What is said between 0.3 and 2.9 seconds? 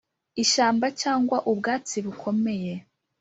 ishyamba cyangwa ubwatsi bukomye.